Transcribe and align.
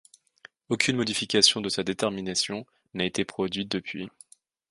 Aucune 0.69 0.95
modification 0.95 1.61
de 1.61 1.69
sa 1.69 1.83
détermination 1.83 2.65
n'a 2.95 3.05
été 3.05 3.23
produite 3.23 3.69
depuis. 3.69 4.09